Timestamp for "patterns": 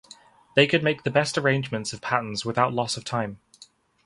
2.01-2.43